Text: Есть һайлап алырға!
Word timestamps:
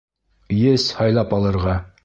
Есть 0.61 0.89
һайлап 1.01 1.39
алырға! 1.41 1.81